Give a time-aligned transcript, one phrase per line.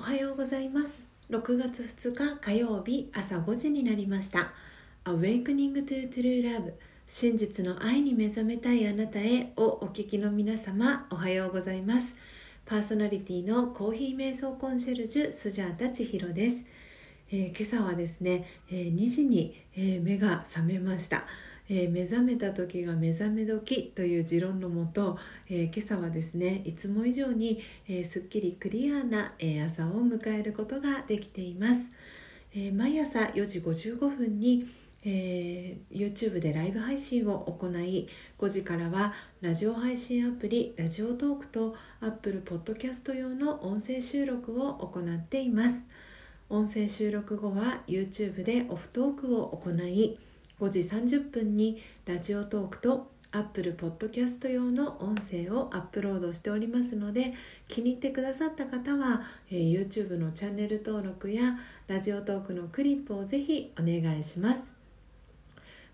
[0.00, 1.06] おはようございます。
[1.28, 4.50] 6月2日火曜日朝5時になりました。
[5.04, 6.72] Awakening to True Love
[7.06, 12.16] 真実の愛に目覚めたいあなたへをお聞きの皆様おはようございます。
[12.64, 16.64] パーソナリティのコーヒー瞑想コンシェルジュスジャータ千尋です、
[17.30, 21.26] えー、今朝はですね、えー、2時に、えー、目が覚めました。
[21.70, 25.16] えー、目覚めた時が目覚め時という持論のもと、
[25.48, 31.76] えー、今朝はですねいつも以上に、えー、すっきりクリアな、え朝を迎えることができています、
[32.54, 34.66] え毎朝4時55分に
[35.02, 38.06] えー、YouTube でライブ配信を行い
[38.38, 45.76] 5時からはラジオ配信アプリラジオトークと Apple Podcast 用の音声収録を行っています。
[46.50, 50.18] 音声収録後は YouTube でオフトークを行い
[50.60, 57.32] 5時30分にラジオトークと Apple Podcast 用の音声をアップロードしておりますので
[57.66, 64.62] 気に入ってくださった方は、えー、YouTube のチャンネル登録やラジオトークのクリップをぜひお願いします。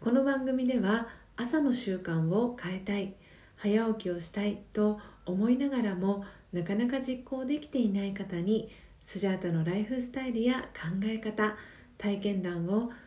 [0.00, 3.12] この番組では朝の習慣を変えたい
[3.56, 8.70] 早起きをしたいと思いながらもなかなか実行できていない方に
[9.02, 11.54] スジャータのライフスタイルや考え方
[11.98, 12.90] 体験談を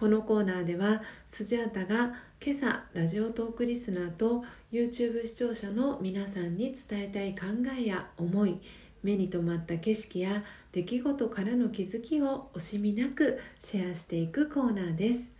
[0.00, 8.58] このコーナーではスジャータが今朝ラジオトークリスナーと YouTube 視聴者の皆さんに伝えたい考えや思い
[9.02, 15.32] 目に留まった景色や出来事からの気づきを惜しみなくシェアしていくコーナーです。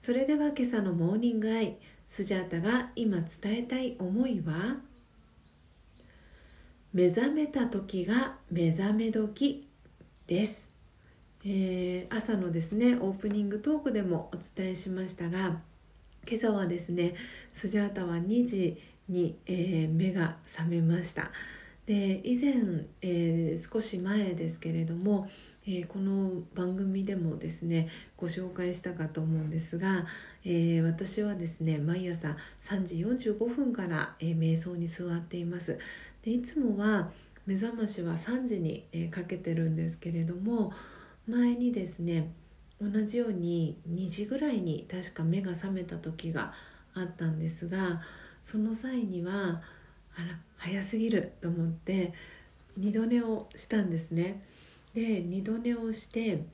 [0.00, 1.76] それでは今朝のモーニングアイ
[2.06, 3.28] スジャータが今伝
[3.58, 4.76] えたい思いは？
[6.92, 9.66] 目覚めた時が目覚め時
[10.28, 10.71] です。
[11.44, 15.58] えー、朝のですねオープニングトークでもお伝えしましたが
[16.28, 17.14] 今朝はですね
[17.52, 21.32] スジャータは2時に、えー、目が覚めました。
[21.84, 22.52] で以前、
[23.00, 25.28] えー、少し前ですけれども、
[25.66, 30.06] えこの番組でもですねご紹介したかと思うんですが、
[30.44, 35.76] え私はですね毎朝3時45分から、え瞑想に座っています。
[36.22, 37.10] でいつもは
[37.46, 40.72] 目覚ましは3時に、えかけてるんですけれども
[41.26, 42.32] 前にですね
[42.80, 46.52] 同じように2時ぐらいに確か目が覚めた時が
[46.94, 48.02] あったんですが
[48.42, 49.62] その際には
[50.16, 52.12] あら早すぎると思って
[52.76, 54.42] 二度寝をしたんですね。
[54.94, 56.44] で二度寝をして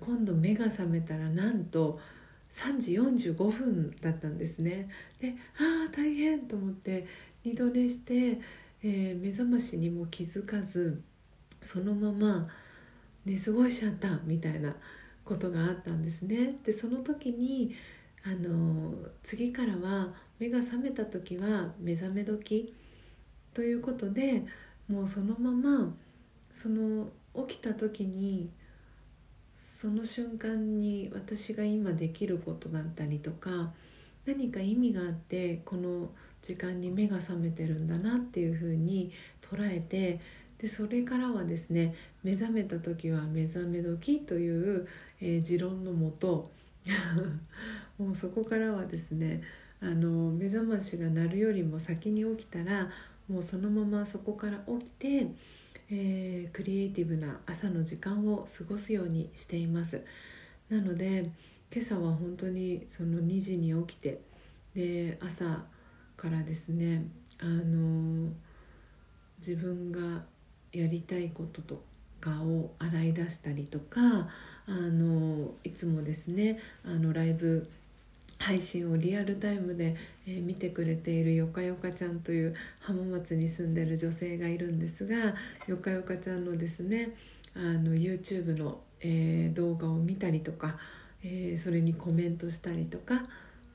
[0.00, 1.98] 今度目が覚めたらなんと
[2.50, 4.88] 3時45分だったんですね。
[5.20, 7.06] でああ大変と思って
[7.44, 8.40] 二度寝して、
[8.82, 11.00] えー、目覚ましにも気づかず
[11.62, 12.48] そのまま
[13.24, 14.74] 寝過ごしちゃったみたいな
[15.24, 16.56] ことがあったんですね。
[16.64, 17.74] でその時に
[18.24, 18.92] あの
[19.22, 22.74] 次からは目が覚めた時は目覚め時
[23.54, 24.44] ということで
[24.88, 25.94] もうそのまま
[26.52, 27.08] その
[27.46, 28.50] 起きた時に
[29.54, 33.72] その瞬間に私が今できることだったりとか
[34.26, 36.10] 何か意味があってこの
[36.42, 40.20] 時間に目が覚めてるんだなっていうふうに捉えて
[40.60, 44.86] でそれからはですね目覚めた時は目覚め時という、
[45.20, 46.50] えー、持論のもと
[47.98, 49.42] もうそこからはですね
[49.80, 52.90] あの目覚ましが鳴るよりも先に起きたら
[53.28, 55.26] もうそのままそこから起きて、
[55.90, 60.04] えー、クリエイティブな朝の時間を過ごすようにしています。
[60.68, 61.30] なので
[61.72, 64.20] 今朝は本当にその2時に起きて
[64.74, 65.64] で朝
[66.16, 67.06] からですね
[67.38, 68.30] あの
[69.38, 70.22] 自分が
[70.72, 71.82] やりたいことと
[72.20, 74.28] かを洗い出したりとか
[74.66, 77.68] あのいつもですねあのライブ
[78.38, 79.96] 配信をリアルタイムで、
[80.26, 85.34] えー、見てくれているよかよかちゃんという浜松に住んでる女性がいるんですが
[85.66, 87.14] よかよかちゃんのですね
[87.54, 90.76] あの YouTube の、えー、動画を見たりとか、
[91.22, 93.24] えー、それにコメントしたりとか、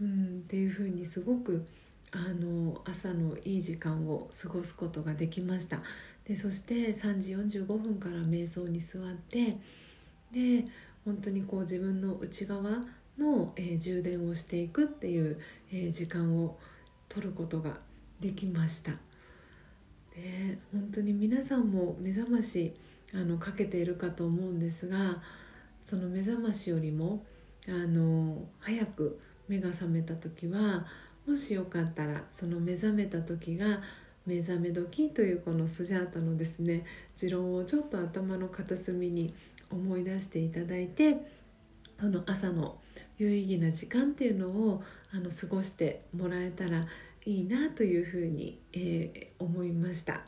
[0.00, 1.66] うん、っていうふうにすごく
[2.12, 5.82] あの朝のいい時間を過ごすことができました。
[6.26, 9.58] でそして3時45分から瞑想に座って
[10.32, 10.66] で
[11.04, 12.62] 本当にこう自分の内側
[13.18, 15.38] の、えー、充電をしていくっていう、
[15.70, 16.58] えー、時間を
[17.08, 17.78] 取ることが
[18.20, 18.92] できました。
[20.14, 22.74] で本当に皆さんも目覚まし
[23.12, 25.20] あのかけているかと思うんですが
[25.84, 27.24] その目覚ましよりも
[27.68, 30.86] あの早く目が覚めた時は
[31.26, 33.80] もしよかったらその目覚めた時が
[34.26, 36.84] 目覚め時というこのスジャータのですね
[37.16, 39.34] 持論をちょっと頭の片隅に
[39.70, 41.16] 思い出していただいて
[42.00, 42.78] その朝の
[43.18, 44.82] 有意義な時間っていうのを
[45.12, 46.86] あの過ごしてもらえたら
[47.26, 50.22] いいなというふうに、えー、思いました、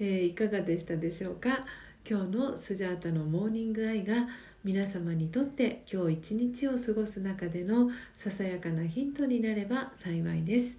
[0.00, 1.64] えー、いかがでしたでしょうか？
[2.08, 4.28] 今日のスジャータのモーニングアイが
[4.62, 10.78] 皆様にとって今日一日を過ごす中でのささやかなヒントになれば幸いです。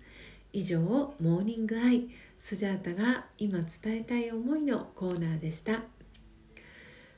[0.53, 2.09] 以上モーニングアイ。
[2.47, 5.81] スジャータが今伝えたい思いのコーナーでした。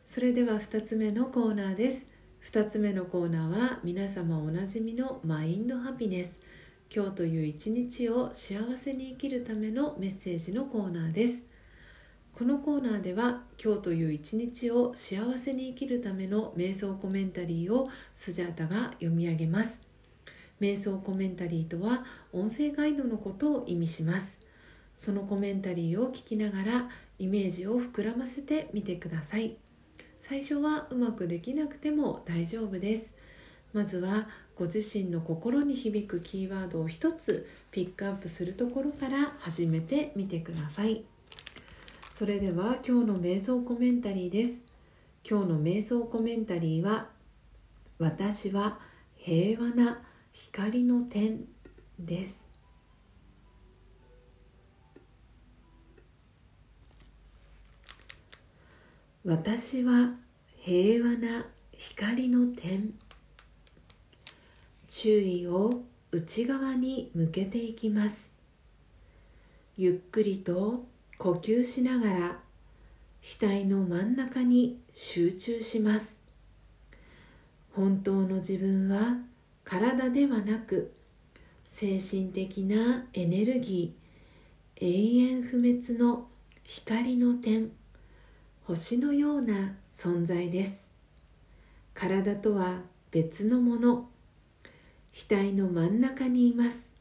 [0.07, 2.05] それでは2つ目のコーナーです。
[2.45, 6.39] 2つ目のコーナーは皆様おなじみのマインドハピネス。
[6.89, 11.43] 今日という一日を幸せに生きるためのメッセージのコーナーです。
[12.33, 19.81] このコーナーでは今日という一日を幸せに生きるための瞑想コメンタリーをスジャータが読み上げます。
[20.61, 24.46] 瞑想コメンタリーとは音声ガイドのことを意味します。
[24.97, 26.89] そのコメンタリーを聞きながら
[27.19, 29.55] イメージを膨らませてみてください。
[30.19, 33.13] 最初はうまくできなくても大丈夫です。
[33.73, 41.03] まずはご自身の心に響くキーワードを一つピックアップするところから始めてみてください。
[42.11, 44.63] それでは今日の瞑想コメンタリーです。
[45.29, 47.09] 今日の瞑想コメンタリーは
[47.99, 48.79] 私は
[49.15, 50.01] 平和な
[50.31, 51.45] 光の点
[51.99, 52.46] です。
[59.29, 60.13] 私は
[60.55, 62.93] 平和な光の点。
[64.87, 65.81] 注意を
[66.13, 68.31] 内側に向けていきます。
[69.75, 70.85] ゆっくりと
[71.17, 72.39] 呼吸しながら
[73.21, 76.17] 額の真ん中に集中します。
[77.73, 79.17] 本当の自分は
[79.65, 80.93] 体ではなく
[81.65, 86.29] 精神的なエネルギー永遠不滅の
[86.63, 87.71] 光の点。
[88.67, 90.89] 星のような存在です。
[91.93, 92.81] 体とは
[93.11, 94.09] 別のもの。
[95.13, 96.93] 額の真ん中にいます。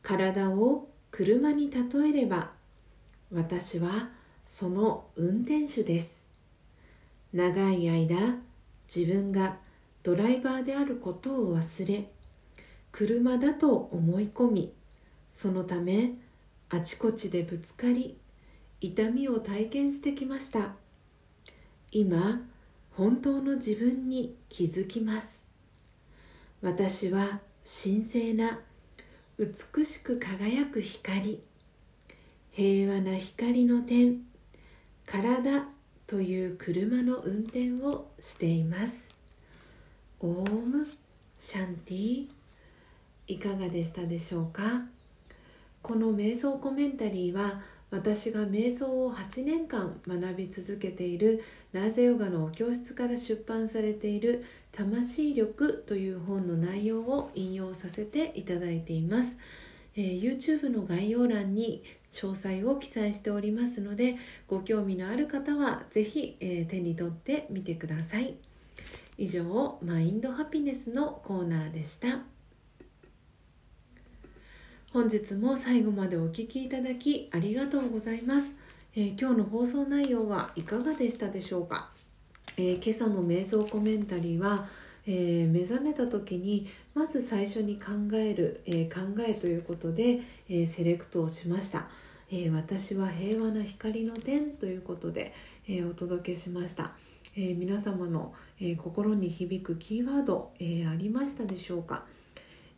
[0.00, 2.52] 体を車に例えれば
[3.32, 4.10] 私は
[4.46, 6.24] その運転手です。
[7.32, 8.36] 長い間
[8.94, 9.56] 自分が
[10.04, 12.12] ドライバーであることを忘れ
[12.92, 14.72] 車だと思い込み
[15.32, 16.12] そのため
[16.70, 18.16] あちこちでぶつかり
[18.84, 20.74] 痛みを体験してきました。
[21.90, 22.42] 今
[22.90, 25.42] 本当の自分に気づきます。
[26.60, 28.60] 私は神聖な
[29.38, 31.40] 美しく輝く光
[32.50, 34.18] 平和な光の点
[35.06, 35.64] 体
[36.06, 39.08] という車の運転をしています。
[40.20, 40.86] オーム
[41.38, 42.26] シャンティ
[43.28, 44.82] いかがでしたでしょうか？
[45.80, 47.62] この瞑想コメンタリーは
[47.94, 59.36] 私が瞑想を8年間学び続けているラージャヨガの教室から出版されている「魂力」という本の内容を引用させていただいています。
[59.94, 64.16] えー、YouTube の概要欄に詳細を記載しておりますので
[64.48, 68.34] ご興味のある方は是非、えー、手に取ってみてください
[69.18, 72.33] 以上マインドハピネスのコーナーでした
[74.94, 78.54] 本日も最後までお聴きいただきありがとうございます、
[78.94, 81.90] えー、今日の放送内容はいかがでしたでしょうか、
[82.56, 84.68] え今朝の瞑想コメンタリーは
[85.06, 91.88] えー、目覚めた時にまず最初に考える、えー、考えということで、えー、セレクトをしました、
[92.30, 95.34] え私は平和な光の点ということで、
[95.68, 96.92] えお届けしました、
[97.36, 102.06] え皆様の、え心に響くキーワード、えありましたでしょうか、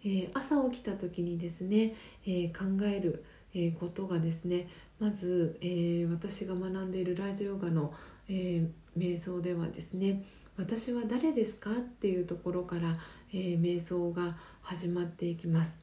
[0.06, 1.94] え朝起きた時にですね、
[2.24, 4.68] え考える、えことがですね
[5.00, 7.92] まず、え私が学んでいるラジオヨガの、
[8.28, 8.64] え
[8.96, 10.24] 瞑想ではですね
[10.56, 12.96] 私は誰ですかっていうところから、
[13.32, 15.76] え、瞑想が始まっていきます。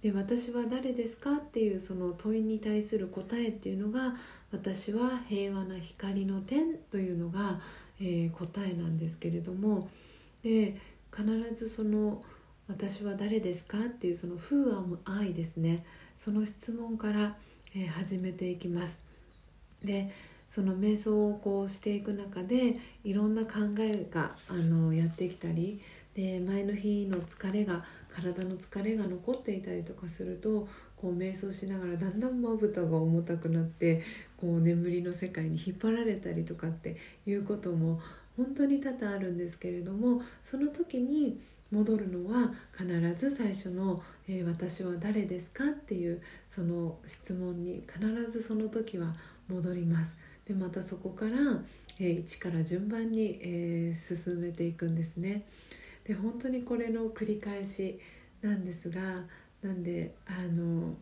[0.00, 4.14] で私は誰ですかっていうその問いに対する答えっていうのが
[4.52, 7.60] 私は平和な光の点というのが、
[7.98, 9.88] えー、答えなんですけれども
[10.44, 10.76] で
[11.10, 12.22] 必ずその
[12.68, 15.84] 「私は誰ですか?」っていうその「Who am I?」ですね
[16.18, 17.36] その質問から、
[17.74, 19.04] え、始めていきます。
[19.84, 20.10] で
[20.48, 25.80] その瞑想をこうしていく中でいろんな考えがあのやってきたり
[26.14, 34.02] で前の日の疲れが体の疲れが残っていたりとかするとこう瞑想しながらだんだんまぶたが重たくなって
[34.38, 36.96] こう眠りの世界に引っ張られたりとかって
[37.26, 38.00] いうことも
[38.36, 49.14] 本当に多々あるんですけれどもその時に戻るのは必ず最初の、えー、私は誰ですか?」っていうその質問に必ずその時は
[49.48, 50.14] 戻ります。
[50.46, 51.32] でまたそこから、
[51.98, 55.44] えー、1から順番に、えー、進めていくんですね。
[56.04, 57.98] で本当にこれの繰り返し
[58.40, 59.26] なんですが
[59.62, 60.96] なんであの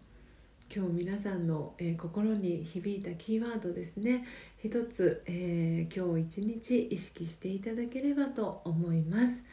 [0.75, 4.26] 今日皆さんの、えー、心に響いたキーワードですね
[4.62, 9.44] 一つ、えー、今日一日意識していただければと思います、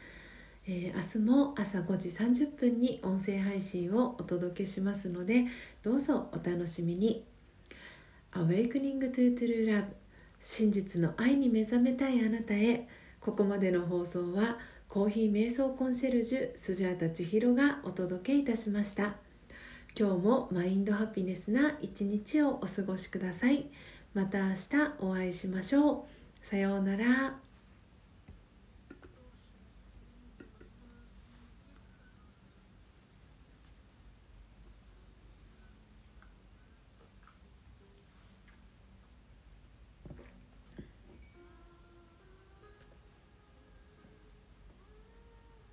[0.66, 5.46] えー、明日も朝5時30分に音声配信をお届けしますので
[5.82, 7.24] どうぞお楽しみに。
[8.32, 9.84] Awakening to True Love
[10.40, 12.88] 真実の愛に目覚めたいあなたへ。
[13.20, 19.14] ここまでの放送はコーヒー瞑想コンシェルジュスジャータ千尋がお届けいたしました。
[19.98, 23.66] 今日もマインドハピネスな一日をお過ごしください。
[24.14, 24.58] また明日
[25.00, 26.06] お会いしましょ
[26.42, 26.46] う。
[26.46, 27.51] さようなら。